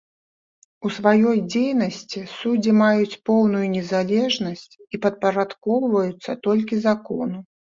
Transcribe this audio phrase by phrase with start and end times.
[0.87, 7.37] У сваёй дзейнасці суддзі маюць поўную незалежнасць і падпарадкоўваюцца толькі закону.